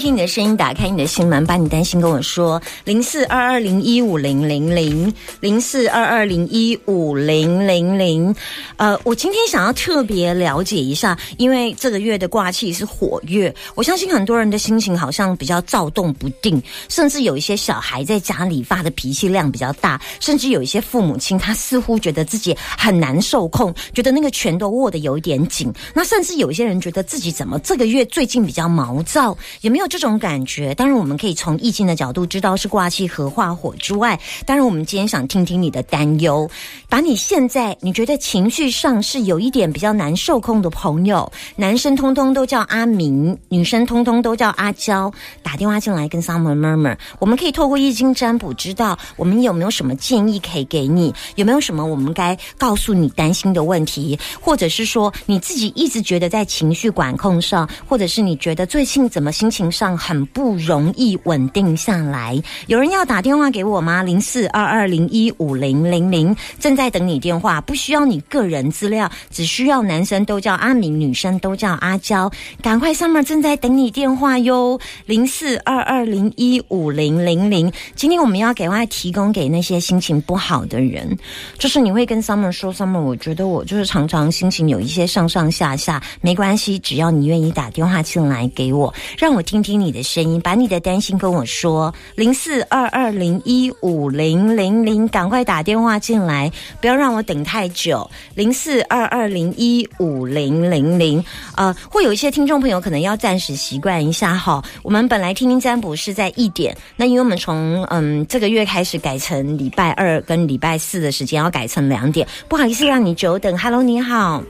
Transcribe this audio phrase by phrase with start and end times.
[0.00, 2.60] 听你的声音，打开你的心门，把你担心跟我说。
[2.84, 8.34] 零四二二零一五零零零零四二二零一五零零零。
[8.76, 25.70] 呃，我今天想要特别了解一下，因为这个月的卦气是火月，我相信很多人的心情好像比较躁动不定，甚至有一些小孩在家里发的脾气量比较大，甚至有一些父母亲他似乎觉得自己很难受控，觉得那个拳头握的有一点紧。
[25.92, 30.72] 那甚至有一些人觉得自己怎么这个月最近比较毛躁，有没有这种感觉？
[30.74, 36.48] 当然，我们可以从易经的角度知道是卦气合化火之外，当然我们今天想听听你的担忧，
[36.88, 62.38] 把你现在你觉得情绪上是有一点比较难受控的朋友，男生通通都叫阿明，女生通通都叫阿娇，打电话进来跟 Summer Murmur，我们可以透过易经占卜知道我们有没有什么建议可以给你，有没有什么我们该告诉你担心的问题，或者是说你自己一直觉得在情绪管控上，或者是你觉得最近怎么心情上很不容易稳定下来？
[62.66, 64.02] 有人要打电话给我吗？
[64.02, 72.30] 零四二二零一五零零零，正在等你电话，不需要你个人资料，只需要男生都叫阿明，女生都叫阿娇。
[72.60, 77.72] 赶快，Summer 正在等你电话哟，零四二二零一五零零零。
[77.94, 81.16] 今天我们要给外提供给那些心情不好的人，
[81.56, 101.24] 就是你会跟 Summer 说，Summer，我觉得我就是常常心情有一些上上下下，没关系，只要你愿意打电话进来给我，让我听听你的声音，把你的担心跟我说，零四二二零一五零零零，赶快打电话进来，不要让我等太久，零四二二零一五零零零。
[101.56, 104.62] 呃，会有一些听众朋友可能要暂时习惯一下哈。
[104.82, 113.56] 我们本来听听占卜是在一点，那因为我们从嗯这个月开始改成礼拜二跟礼拜四的时间要改成两点，不好意思让你久等。
[113.58, 114.42] Hello，你好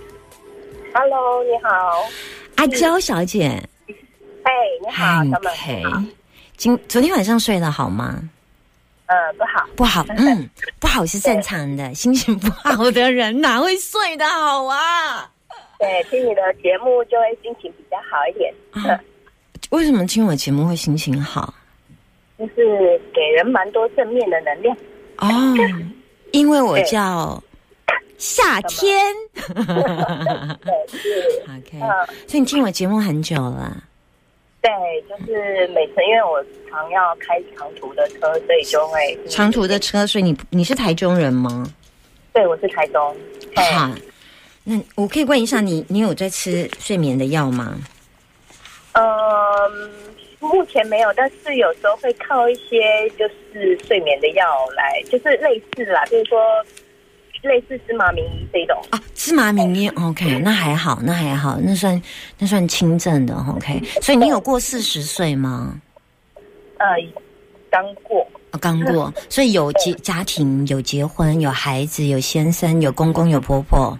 [0.95, 1.71] ，Hello，你好。
[2.57, 3.63] 阿娇小姐。
[4.43, 5.83] 哎，你好，他们 OK，
[6.57, 8.19] 今昨天晚上睡得好吗？
[9.07, 15.29] 呃，不好，不好， 嗯，不好是正常的，心情不好的人哪会睡得好啊？
[15.79, 19.01] 对，听你的节目就会心情比较好一点，啊
[19.71, 21.53] 为什么听我节目会心情好？
[22.39, 24.77] 就是给人蛮多正面的能量。
[25.19, 25.29] 哦，
[26.33, 27.43] 因为我叫
[28.17, 29.15] 夏天。
[29.35, 33.85] 对，是， OK，嗯，所以你听我节目很久了。
[34.63, 34.71] 对，
[35.09, 41.67] 就是每次因为我常要开长途的车，所以就会长途的车，所以你你是台中人吗？
[42.33, 43.17] 对，我是台中。
[43.55, 43.91] 哎好，
[44.63, 47.75] 那我可以问一下你，你有在吃睡眠的药吗？
[48.93, 49.91] 嗯，
[50.41, 54.45] 目前没有，但是有时候会靠一些就是睡眠的药
[54.77, 56.39] 来，就是类似啦，比如说
[57.43, 58.83] 类似芝麻名医这种。
[58.91, 62.01] 啊，芝麻名医，OK，那还好，那还好，那算
[62.39, 63.81] 那算轻症的，OK。
[64.03, 65.81] 所以你有过四十岁吗？
[66.79, 66.87] 呃，
[67.71, 68.27] 刚过。
[68.53, 73.97] 哦，刚过，所以有结家庭，有结婚，有孩子，有先生，有公公，有婆婆。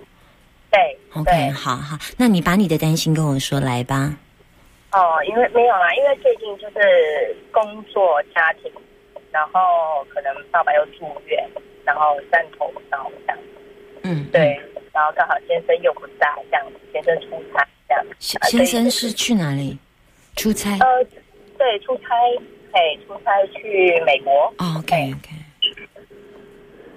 [0.73, 4.13] 对 OK，对好好，那你把你的担心跟我说来吧。
[4.91, 4.99] 哦，
[5.29, 8.73] 因为没有啦，因为最近就是工作、家庭，
[9.31, 11.49] 然后可能爸爸又住院，
[11.91, 13.39] 然后汕头刀这样，
[14.05, 14.57] 嗯，对，
[14.93, 19.77] 然后刚好先生又不在，这样，先生出差这样，先生是去哪里？
[20.37, 20.79] 出差？
[20.79, 21.05] 呃，
[21.59, 22.15] 对，出差，
[22.71, 25.31] 哎，出差去美国，哦，OK OK。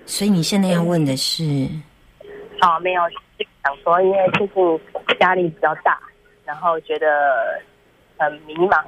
[0.06, 1.44] 所以你现在要问的是，
[2.62, 3.02] 哦，没有，
[3.64, 4.80] 想说，因为最近
[5.22, 6.00] 压力比较大，
[6.46, 7.59] 然后觉得
[8.20, 8.84] 很迷茫，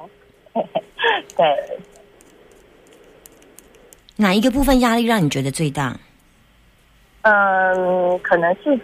[1.36, 1.78] 对，
[4.16, 5.96] 哪一个部分压力让你觉得最大？
[7.22, 8.78] 嗯，可能是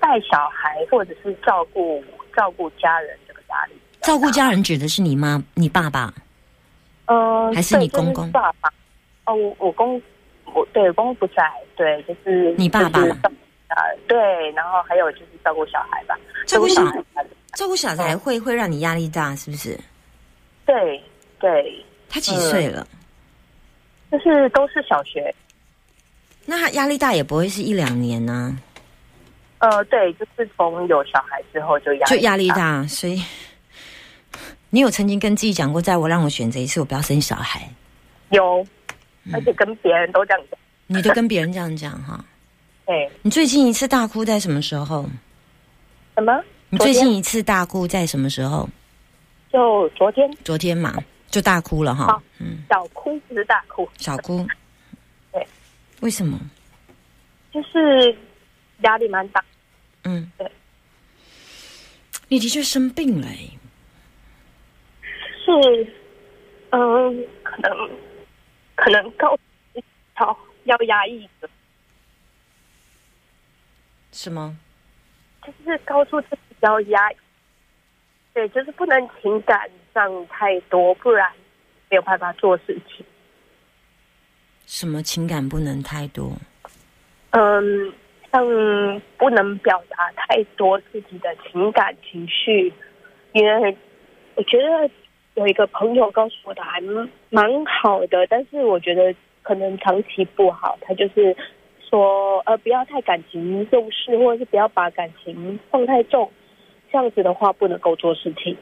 [0.00, 2.02] 带小孩或者是照顾
[2.36, 3.72] 照顾家人这个压力。
[4.02, 6.12] 照顾家人指的是你妈、你爸爸？
[7.06, 8.68] 呃，还是你公公就是爸爸？
[9.26, 10.00] 哦，我我公
[10.52, 13.30] 我对我公公不在，对，就是你爸爸就是照
[13.68, 19.78] 呃，对，然后还有就是照顾小孩吧，照顾小孩，照顾小孩会会让你压力大，是不是？
[20.66, 21.02] 对
[21.38, 22.86] 对，他几岁了？
[24.10, 25.34] 就是都是小学，
[26.44, 28.56] 那他压力大也不会是一两年呢、
[29.58, 33.20] 呃，对，就是从有小孩之后就压就压力大，所以
[34.70, 37.68] 你有曾经跟自己讲过，在我让我选择一次，我不要生小孩，
[38.30, 38.64] 有，
[39.24, 42.24] 嗯而且跟别人都这样讲，你都跟别人这样讲哈？
[42.86, 45.08] 对，你最近一次大哭在什么时候？
[46.14, 46.40] 什么？
[46.68, 48.68] 你最近一次大哭在什么时候？
[49.52, 50.30] 就昨天。
[50.44, 50.94] 昨天嘛，
[51.28, 52.22] 就大哭了哈。
[52.38, 54.46] 嗯，小哭不是大哭，小哭。
[55.32, 55.46] 对。
[56.00, 56.38] 为什么？
[57.52, 58.16] 就是
[58.82, 59.44] 压力蛮大。
[60.04, 60.50] 嗯，对。
[62.28, 63.58] 你的确生病了、欸，
[65.44, 65.92] 是，
[66.70, 67.90] 嗯，可能
[68.74, 69.38] 可能高
[70.14, 71.48] 好要压抑的，
[74.12, 74.58] 是吗？
[75.44, 77.16] 就是告诉自比较压抑。
[78.34, 81.26] 对，就是不能情感上太多，不然
[81.88, 83.02] 没有办法做事情。
[84.66, 86.32] 什么情感不能太多？
[87.30, 87.90] 嗯，
[88.30, 88.44] 像
[89.16, 92.70] 不能表达太多自己的情感情绪，
[93.32, 93.74] 因为
[94.34, 94.90] 我觉得
[95.36, 96.78] 有一个朋友告诉我的还
[97.30, 100.78] 蛮好的，但是我觉得可能长期不好。
[100.82, 101.34] 他就是
[101.88, 106.30] 说，呃，不要太感情重视，或者是不要把感情放太重，
[106.92, 108.54] 这样子的话不能够做事情。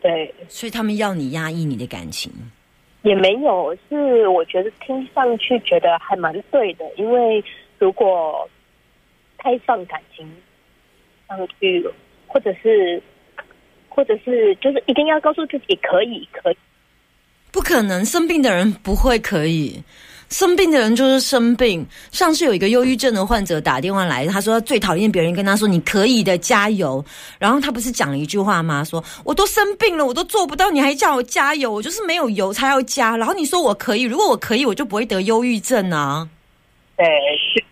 [0.00, 2.32] 对，所以他们要你压抑你的感情。
[3.02, 7.42] 也没有，是我觉得听上去觉得还蛮对的，因为
[7.78, 8.48] 如果
[9.38, 10.28] 太放感情
[11.28, 11.88] 上去，
[12.26, 13.00] 或者是，
[13.88, 16.56] 或者是，就是一定要告诉自己可以，可以，
[17.52, 19.82] 不可能，生病的人不会可以。
[20.28, 21.86] 生病的人就是生病。
[22.10, 27.04] 上次有一个忧郁症的患者打电话来，他说他最讨厌别人跟他说“你可以的，加油”。
[27.38, 28.84] 然后他不是讲了一句话吗？
[28.84, 36.28] 说“我都生病了，我都做不到，你还叫我加油，我就是没有油才要加。”然后你说我可以，如果我可以，我就不会得忧郁症啊。
[36.96, 37.06] 对，
[37.54, 37.64] 是，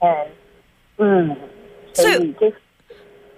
[0.00, 0.10] 嗯
[0.98, 1.36] 嗯，
[1.94, 2.54] 所以以就是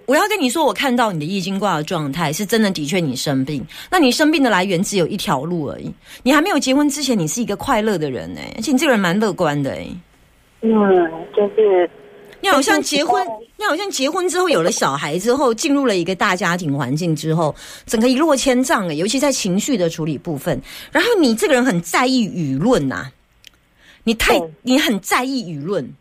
[0.05, 3.65] 我要跟你说，我看到你的易经卦的状态是真的，的确你生病。
[3.89, 5.91] 那你生病的来源只有一条路而已。
[6.23, 9.87] 你还没有结婚之前，你是一个快乐的人哎、而且你这个人蛮乐观的哎、
[10.61, 10.69] 嗯，
[11.35, 11.89] 就是
[12.41, 13.25] 你好像结婚，
[13.57, 17.55] 你好像结婚之后有了小孩之后，进入了一个大家庭环境之后，
[17.87, 20.61] 整个一落千丈哎，尤其在情绪的处理部分。
[20.91, 23.09] 然后你这个人很在意舆论呐、
[24.03, 25.91] 你太你很在意舆论，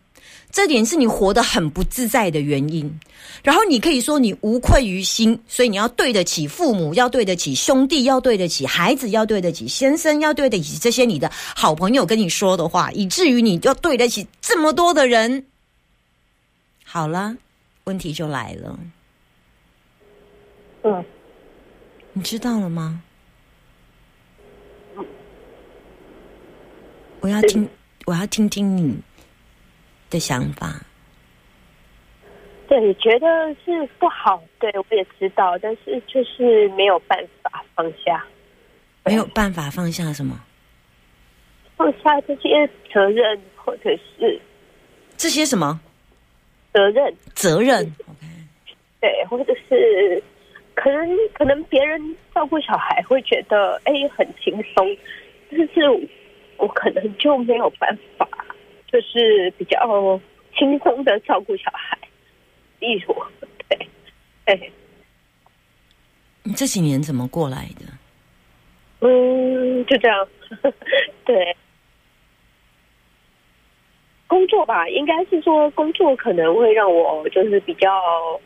[0.55, 3.01] 这点是你活得很不自在的原因。
[3.43, 15.45] 然后你可以说你无愧于心，所以你要对得起父母，要对得起兄弟，要对得起孩子，要对得起先生，要对得起这些你的好朋友跟你说的话，以至于你要对得起这么多的人。
[16.85, 17.37] 好了，
[17.83, 18.79] 问题就来了，
[20.85, 21.05] 嗯
[22.13, 23.03] 你知道了吗？
[27.19, 27.69] 我要听，
[28.05, 28.95] 我要听听你
[30.15, 30.81] 的想法。
[32.69, 33.27] 对，觉得
[33.65, 38.25] 是不好，对我也知道，但是就是没有办法放下，
[39.05, 40.41] 没有办法放下什么？
[41.77, 44.41] 放下这些责任，或者是
[45.17, 45.79] 这些什么
[46.73, 48.27] 责任，责任？OK，
[49.01, 50.23] 对，或者是
[50.75, 52.01] 可能可能别人
[52.35, 54.97] 照顾小孩会觉得哎很轻松，
[55.51, 56.09] 但是
[56.57, 58.27] 我可能就没有办法，
[58.95, 60.21] 就是比较
[60.57, 61.99] 轻松的照顾小孩，
[62.79, 63.13] 例如
[63.69, 63.89] 对
[64.47, 64.73] 对，
[66.45, 67.87] 你这几年怎么过来的？
[69.01, 70.29] 嗯，就这样，
[71.27, 71.57] 对。
[74.29, 78.41] 工作吧，应该是说工作可能会让我就是比较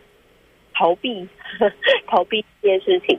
[0.73, 1.28] 逃避
[2.09, 3.19] 逃避这件事情，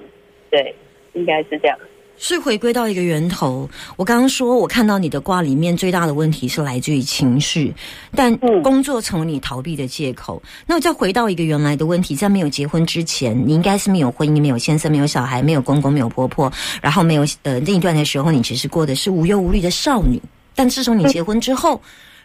[0.50, 0.74] 对，
[1.13, 1.79] 应该是这样。
[2.19, 3.67] 是回归到一个源头。
[3.95, 7.73] 我刚刚说，我看到你的卦里面最大的问题是来自于情绪，
[8.13, 10.41] 但嗯工作成为你逃避的借口。
[10.67, 20.21] 那我再回到一个原来的问题，在没有结婚之前，你应该是没有婚姻、没有先生、没有小孩、没有公公、没有婆婆，然后没有呃那一段的时候，你其实过的是无忧无虑的少女。
[20.53, 21.81] 但自从你结婚之后，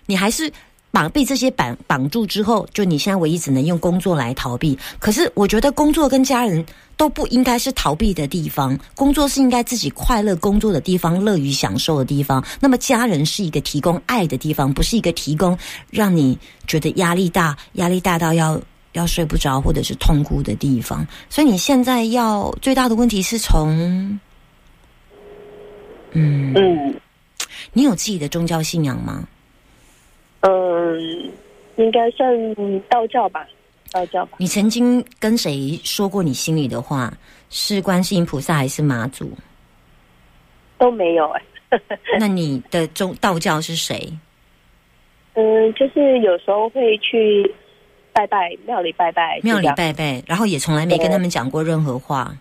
[0.06, 0.50] 你还是
[0.94, 4.78] 绑被这些绑绑住之后，就你现在唯一只能用工作来逃避。
[4.98, 6.64] 可是我觉得工作跟家人
[6.96, 12.42] 都不应该是逃避的地方，工作是应该自己快乐工作的地方，乐于享受的地方。
[12.60, 15.58] 那么家人是一个提供爱的地方，不是一个提供
[15.90, 18.58] 让你觉得压力大、压力大到要。
[18.94, 24.16] 要睡不着或者是痛苦的地方，所以你现在要最大的问题是从，
[26.12, 26.94] 嗯，嗯
[27.72, 29.26] 你有自己的宗教信仰吗？
[30.46, 31.32] 嗯，
[31.76, 32.32] 应该算
[32.88, 33.46] 道教吧，
[33.92, 34.36] 道教吧。
[34.38, 37.12] 你曾经跟谁说过你心里的话？
[37.50, 39.30] 是观世音菩萨还是妈祖？
[40.76, 41.42] 都没有哎、
[42.18, 44.12] 那你的宗道教是谁？
[45.34, 47.54] 嗯，就是有时候会去
[48.12, 49.68] 拜拜庙里拜拜，庙里。
[49.76, 52.34] 拜拜，然后也从来没跟他们讲过任何话。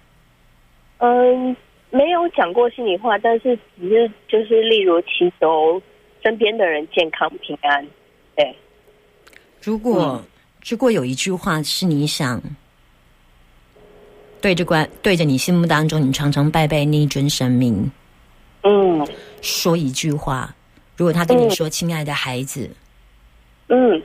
[0.97, 1.55] 嗯，
[1.91, 5.79] 没有讲过心里话，但是只是就是例如祈求
[6.23, 7.85] 身边的人健康平安。
[8.35, 8.55] 对，
[9.61, 10.23] 如果、
[10.67, 12.41] 如果有一句话是你想
[14.41, 17.89] 对着关对着你心目当中你常常拜拜那一尊神明
[18.63, 19.07] 嗯
[19.41, 20.55] 说一句话，
[20.95, 22.69] 如果他跟你说：“亲爱的孩子，
[23.67, 24.01] 嗯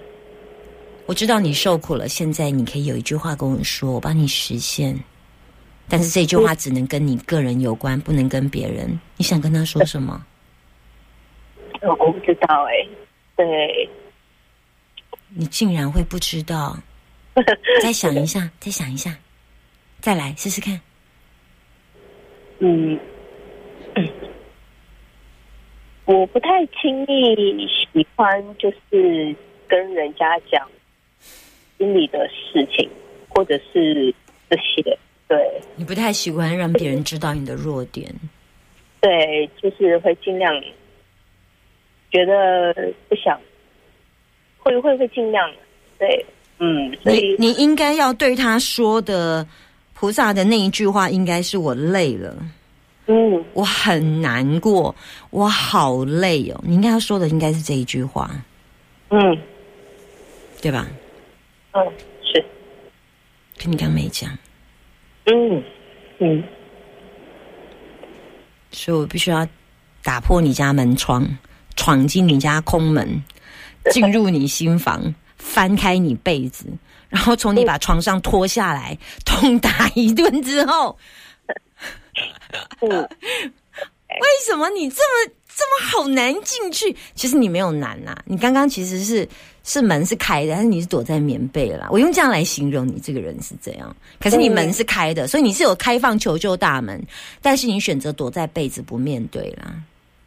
[1.07, 4.99] 我知道你受苦了，现在你可以有一句话跟我说，我帮你实现。
[5.89, 9.01] 但是这句话只能跟你个人有关，不能跟别人。
[9.17, 10.23] 你想跟他说什么？
[11.83, 12.87] 我我不知道哎、
[13.37, 13.89] 对，
[15.29, 16.77] 你竟然会不知道？
[17.83, 19.17] 再想一下，再想一下，
[20.01, 20.81] 再来试试看。
[22.59, 22.99] 嗯，
[23.95, 24.09] 嗯。
[26.07, 29.37] 我不太轻易喜欢就是
[29.69, 30.67] 跟人家讲
[31.77, 32.89] 心里的事情，
[33.29, 34.13] 或者是
[34.49, 35.61] 这些，对。
[35.77, 38.11] 你不太喜欢让别人知道你的弱点，
[39.03, 40.51] 对，就是会尽量
[42.11, 42.75] 觉得
[43.09, 43.39] 不想，
[44.59, 45.51] 会会会尽量，
[45.99, 46.27] 对，
[46.59, 49.47] 嗯，所你以你应该要对他说的
[49.95, 52.37] 菩萨的那一句话，应该是我累了。
[53.07, 53.45] 嗯。
[53.53, 54.95] 我很难过，
[55.31, 56.61] 我好累哦。
[56.65, 58.31] 你应该要说的应该是这一句话，
[59.11, 59.39] 嗯。
[60.61, 60.89] 对吧？
[61.73, 61.93] 嗯
[62.25, 62.45] 是，
[63.57, 64.29] 可你刚没讲，
[65.27, 65.63] 嗯
[66.19, 66.43] 嗯。
[68.73, 69.47] 所以我必须要
[70.03, 71.25] 打破你家门窗，
[71.79, 73.23] 闯进你家空门，
[73.93, 76.67] 进入你心房，翻开你被子，
[77.09, 80.99] 然后从你把床上拖下来， 痛打一顿之后，
[82.83, 82.91] 嗯
[84.11, 86.95] 为什么你这么这么好难进去？
[87.15, 89.29] 其实你没有难呐、你刚刚其实是
[89.63, 91.87] 是门是开的，但是你是躲在棉被啦。
[91.91, 97.01] 我用这样来形容你这个人是这样，可是你门是开的，所以你是有开放求救大门，
[97.41, 99.75] 但是你选择躲在被子不面对啦。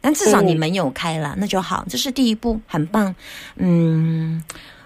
[0.02, 3.14] 但至少你门有开了，那就好，这是第一步，很棒。
[3.56, 4.42] 嗯，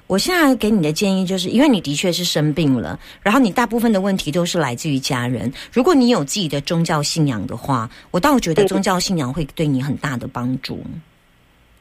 [0.07, 5.53] 我现在给你的建议就是，因为你的确是生病了，然后你大部分的问题都是来自于家人。
[5.73, 10.81] 如果你有自己的宗教信仰的话，我倒觉得宗教信仰会对你很大的帮助。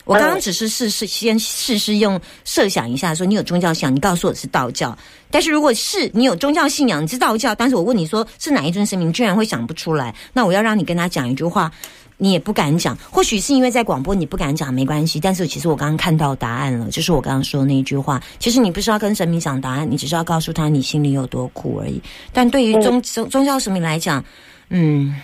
[0.05, 4.97] 我刚刚只是试试先试试用设想一下，说你有宗教信仰，你告诉我是道教。
[5.29, 11.71] 但是如果是你有宗教信仰，你是道教，但是我问你说是哪一尊神明，居然会想不出来，那我要让你跟他讲一句话，
[12.17, 12.95] 你也不敢讲。
[13.09, 15.19] 或许是因为在广播你不敢讲，没关系。
[15.19, 18.21] 但是其实我刚刚看到答案了，就是我刚刚说的那一句话。
[18.39, 21.99] 其实你不是要跟神明讲答案，你只是要告诉他你心里有多苦而已。
[22.31, 24.23] 但对于宗宗宗教神明来讲，
[24.69, 25.15] 嗯。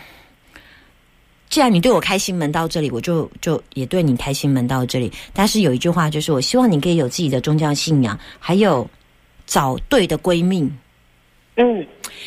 [1.52, 5.12] 既然你对我开心门到这里，我就就也对你开心门到这里。
[5.34, 8.90] 但是有一句话，就是我希望你可以有自己的宗教信仰，还有
[9.46, 10.62] 找对的闺蜜。
[11.58, 11.86] 嗯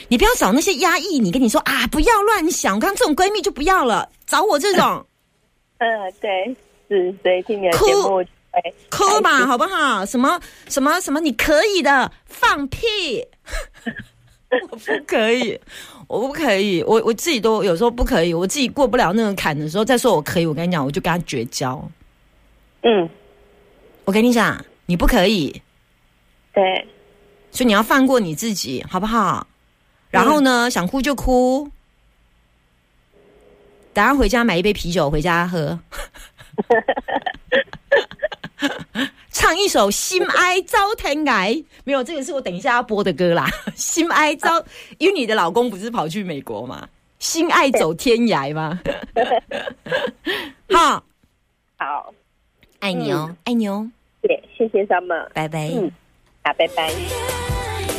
[0.09, 5.05] 你不要找那些压抑你，跟你说啊，不要乱想，刚刚这种闺蜜就不要了，找我这种
[5.79, 5.89] 嗯，
[6.21, 6.55] 对，
[6.89, 10.05] 是，所以听你的哭节目就会磕吧，好不好？
[10.05, 10.39] 什么
[10.69, 12.79] 什么什么，你可以的，放屁！
[14.71, 15.61] 我不可以，
[16.07, 21.83] 我不可以，我我自己都有时候不可以，我自己过不了那个坎的时候，再说我可以，我跟你讲，我就跟他绝交。
[22.83, 23.09] 嗯，
[24.05, 25.63] 我跟你讲，你不可以，
[26.53, 26.87] 对，
[27.51, 29.47] 所以你要放过你自己，好不好？
[30.11, 31.69] 然后呢，想哭就哭，
[33.93, 35.79] 等下回家买一杯啤酒回家喝，
[39.45, 41.49] 唱一首《心哀遭天涯》。
[41.85, 43.47] 没有，这个是我等一下要播的歌啦，
[43.77, 44.59] 《心哀遭》，
[44.97, 46.89] 因为你的老公不是跑去美国吗？
[47.19, 48.81] 心爱走天涯吗？
[50.73, 51.05] 好，
[51.77, 52.15] 好，
[52.79, 53.87] 爱你哦，爱你哦，
[54.23, 55.69] 谢谢谢 Summer，拜拜。
[55.75, 55.93] 嗯
[56.43, 56.91] 好，拜拜。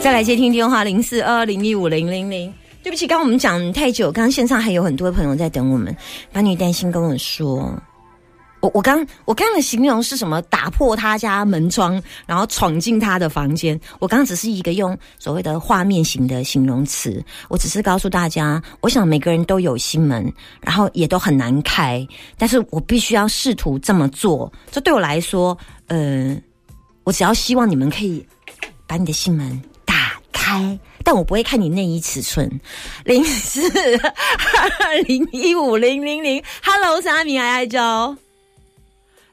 [0.02, 2.52] 再来接听电话零四二二零一五零零零。
[2.82, 5.96] 对不起，刚刚我们讲太久，刚刚线上还有很多朋友在等我们。
[6.34, 7.72] 把你担心跟我说，
[8.66, 10.42] 我我刚我刚的形容是什么？
[10.44, 13.80] 打破他家门窗，然后闯进他的房间。
[14.00, 22.06] 我刚只是一个用所谓的画面型的形容词，我只是告诉大家，我想每个人都有心门，然后也都很难开，
[22.40, 24.52] 但是我必须要试图这么做。
[24.72, 25.56] 这对我来说，
[25.88, 26.36] 呃，
[27.04, 28.26] 我只要希望你们可以
[28.88, 32.50] 把你的心门打开，但我不会看你内衣尺寸。
[33.04, 33.62] 零四
[33.98, 38.16] 二零一五零零零，Hello，是阿明还爱椒，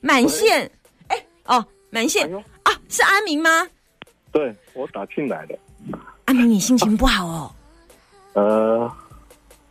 [0.02, 0.70] 满线，
[1.06, 1.16] 哎、
[1.46, 3.66] 哦，满线哎啊，是阿明吗？
[4.30, 5.58] 对我打进来的，
[6.26, 7.50] 阿明，你心情不好哦？
[8.34, 8.92] 呃，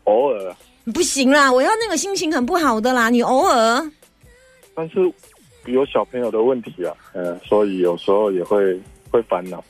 [0.05, 0.55] 偶尔，
[0.93, 3.91] 不行啦，我要那个心情很不好的啦，你偶尔。
[4.73, 5.13] 但是
[5.65, 8.79] 有小朋友的问题啊，呃，所以有时候也会
[9.11, 9.63] 会烦恼。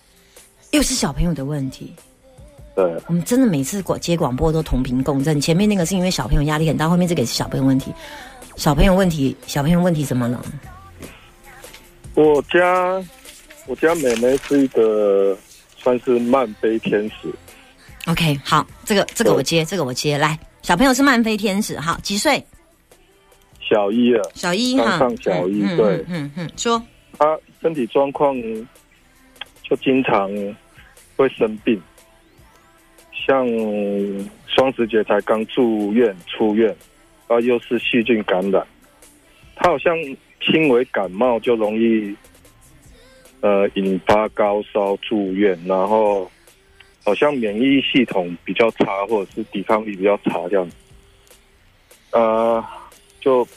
[0.72, 1.94] 又是小朋友的问题，
[2.76, 5.42] 对，我们真的每次广接广播都同频共振。
[5.42, 7.92] 前面那个是因为小朋友压力很大，后面这个也是小朋友问题。
[8.62, 10.40] 小朋友问题，小朋友问题怎么了？
[12.14, 13.04] 我家
[13.66, 15.36] 我家妹妹是一个
[15.76, 17.28] 算是慢飞天使
[18.06, 20.16] ，OK，好，这个这个我接，这个我接。
[20.16, 22.46] 来，小朋友是慢飞天使，好，几岁？
[23.68, 26.80] 小一啊，小一哈，刚上小一嗯对嗯嗯嗯，说
[27.18, 28.40] 她身体状况
[29.64, 30.30] 就经常
[31.16, 31.82] 会生病，
[33.26, 33.44] 像
[34.46, 36.76] 双十节才刚住院出院，
[37.32, 38.62] 然后又是细菌感染，
[39.56, 39.96] 他好像
[40.42, 42.14] 轻微感冒就容易
[43.40, 46.30] 呃引发高烧住院，然后
[47.06, 50.70] 好像免疫系统比较差，或者是抵抗力比较差这样。
[52.12, 52.62] 呃，
[53.22, 53.48] 就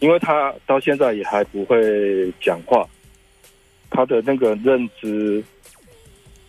[0.00, 2.86] 因为他到现在也还不会讲话，
[3.88, 5.42] 他的那个认知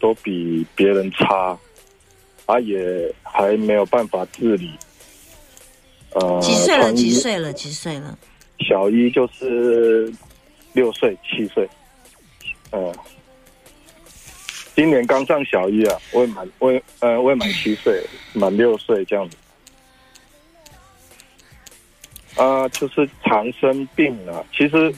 [0.01, 1.57] 都比别人差，
[2.45, 4.69] 他也还没有办法自理。
[6.13, 6.93] 呃，几岁了？
[6.93, 7.53] 几岁了？
[7.53, 8.17] 几岁了？
[8.59, 10.11] 小一就是
[10.73, 11.67] 六岁、七岁，
[12.71, 12.93] 呃，
[14.75, 18.03] 今年刚上小一啊，未满未呃未满七岁，
[18.33, 19.37] 满六岁这样子。
[22.37, 24.43] 啊、就是常生病啊。
[24.55, 24.93] 其实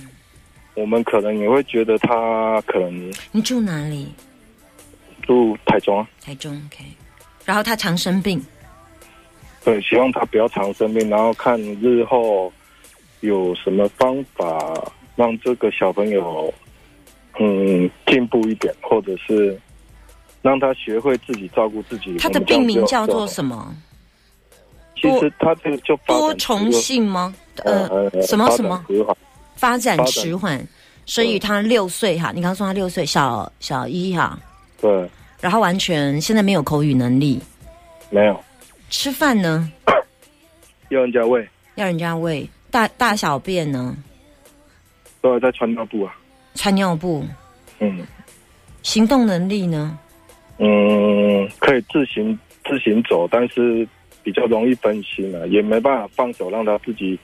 [0.76, 4.14] 我们可能也会觉得他可能你住哪里？
[5.24, 6.86] 住台中啊，台中，OK。
[7.46, 8.44] 然后他常生病，
[9.64, 12.52] 对，希望他不要常生病，然后看日后
[13.22, 16.54] 有什么方法让这个小朋友
[17.40, 19.58] 嗯进步一点，或者是
[20.42, 22.18] 让他学会自己照顾自己。
[22.18, 23.26] 他的病名叫做？
[23.28, 23.76] 什么？
[24.96, 27.34] 其实他这个就多重性吗？
[27.64, 29.18] 呃，呃什么什么发展迟缓
[29.56, 30.68] 发展迟缓，
[31.06, 34.40] 所以他六岁哈，你刚刚说他六岁，小小一哈，
[34.80, 35.10] 对，
[35.42, 37.40] 然后完全现在没有口语能力，
[38.10, 38.40] 没有
[38.94, 39.68] 吃饭呢
[40.90, 43.98] 要人家喂，要人家喂，大大小便呢
[45.20, 46.16] 都要在穿尿布啊。
[46.54, 47.26] 穿尿布，
[47.80, 48.06] 嗯
[48.84, 49.98] 行动能力呢？
[50.60, 53.86] 嗯，可以自行自行走，但是
[54.22, 57.20] 比较容易分心啊，也没办法放手让他自己。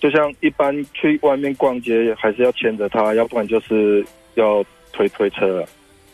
[0.00, 4.04] 就像一般去外面逛街，还是要牵着他，要不然就是
[4.34, 5.68] 要推推车啊。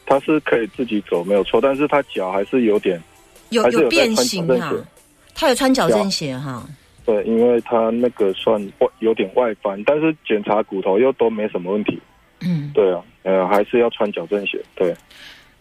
[0.04, 3.02] 他是可以自己走，没有错，但是他脚还是有点
[3.50, 4.84] 有有变形哈矫正鞋，
[5.34, 6.66] 他有穿矫正鞋哈，
[7.04, 12.00] 对，因为他那个算外有点外翻，但是检查骨头又都没什么问题。
[12.40, 12.70] 嗯。
[12.74, 14.62] 对啊，呃，还是要穿矫正鞋。
[14.74, 14.94] 对，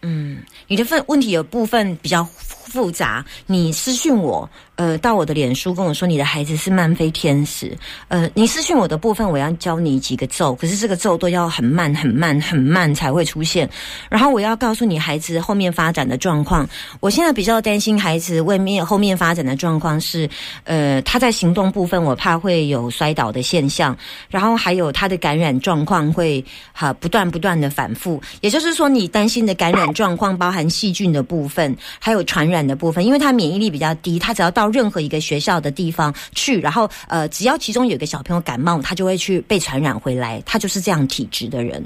[0.02, 13.68] 嗯，你的份问题有部分比较复杂，你私讯我，呃，到我的脸书跟我说你的孩子是慢飞天使，呃，你私讯我的部分我要教你几个咒，可是这个咒都要很慢、很慢、很慢才会出现，
[14.08, 16.68] 然后我要告诉你孩子后面发展的状况。
[17.00, 20.30] 我现在比较担心孩子外面后面发展的状况是，
[20.62, 23.98] 呃，他在行动部分我怕会有摔倒的现象，
[24.30, 41.82] 然后还有他的感染状况会哈、不断不断的反复，也就是说你担心的感染状况包含细菌的部分，还有传染的部分，因为他免疫力比较低，他只要到任何一个学校的地方去，然后呃，只要其中有一个小朋友感冒，他就会去被传染回来，他就是这样体质的人。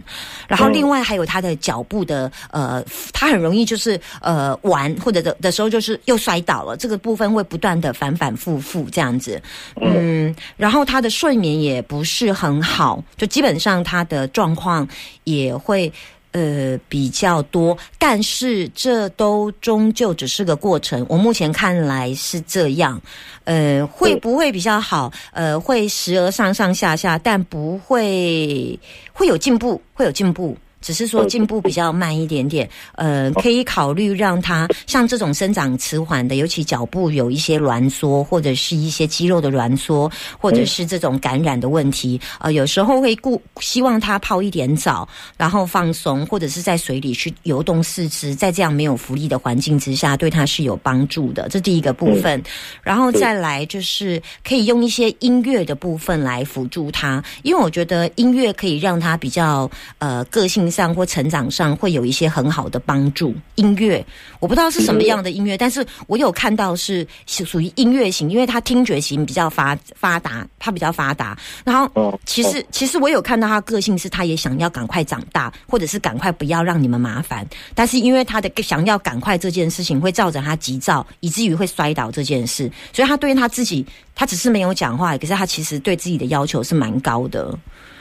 [0.49, 9.40] 然后另外还有他的脚步的呃，他很容易就是呃玩或者的的时候就是又摔倒了，这个部分会不断的反反复复这样子。
[9.81, 14.87] 嗯，然后他的睡眠也不是很好，就基本上他的状况
[15.25, 15.92] 也会。
[16.33, 21.05] 呃，比较多，但是这都终究只是个过程。
[21.09, 23.01] 我目前看来是这样，
[23.45, 25.12] 呃，会不会比较好？
[25.33, 28.79] 呃，会时而上上下下，但不会
[29.12, 30.57] 会有进步，会有进步。
[30.83, 51.49] 只是说进步比较慢一点点，呃，可以考虑让他像这种生长迟缓的，尤其脚部有一些挛缩，或者是一些肌肉的挛缩，或者是这种感染的问题，呃，有时候会顾希望他泡一点澡，然后放松，或者是在水里去游动四肢，在这样没有浮力的环境之下，对他是有帮助的。
[51.49, 52.42] 这第一个部分，
[52.83, 63.33] 然后再来就是可以用一些音乐的部分来辅助他，因为我觉得音乐可以让他比较呃个性上或成长上会有一些很好的帮助。
[63.57, 64.05] 音乐
[64.41, 71.39] 我不知道是什么样的音乐，但是我有看到是是属于音乐型，因为他听觉型比较发发达，他比较发达。
[71.65, 77.47] 然后哦其实其实我有看到他个性是，他也想要赶快长大，或者是赶快不要让你们麻烦。
[77.75, 87.57] 但是因为他的想要赶快这件事情，会造成他急躁，以至于会摔倒这件事，所以他对于他自己，他只是没有讲话，可是他其实对自己的要求是蛮高的。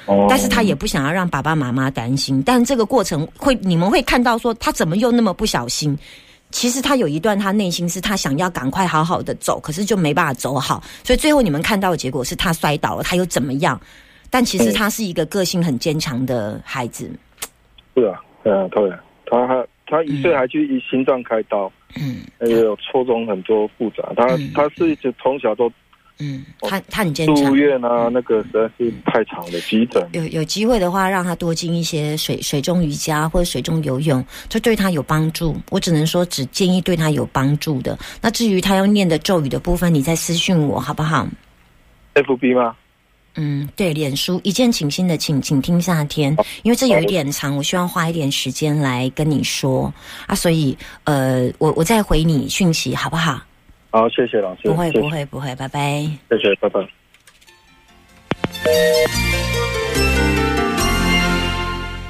[0.06, 5.98] 哦但是他也不想要让爸爸妈妈担心，但这个过程会你们会看到说他怎么又那么不小心。
[6.50, 13.80] 其实他有一段，他内心是他想要赶快好好的走，可是就没办法走好，所以最后你们看到的结果是他摔倒了，他又怎么样？
[14.30, 17.10] 但其实他是一个个性很坚强的孩子。
[17.96, 18.92] 是啊，嗯，对，
[19.28, 24.12] 他还他一岁还去心脏开刀，嗯也有错综很多复杂。
[24.18, 25.72] 他嗯他是一直从小都
[26.24, 27.56] 嗯，他他很坚强住。
[27.56, 30.08] 院啊，那个实在是太长了，急诊。
[30.12, 35.58] 有有机会的话，让他多进一些水水中瑜伽或者水中游泳，这对他有帮助。
[35.72, 37.98] 我只能说，只建议对他有帮助的。
[38.22, 41.28] 那至于他要念的咒语的部分，你再私信我好不好
[42.14, 42.76] ？FB 吗？
[43.36, 49.92] 嗯，对，脸书一见倾心的请，请听夏天，因为这有一点长，我需要花一点时间来跟你说
[50.28, 53.42] 啊，所以呃，我我再回你讯息好不好？
[53.92, 54.62] 好，谢谢老师。
[54.64, 56.02] 不会不会不会，拜拜。
[56.30, 56.88] 谢谢，拜拜。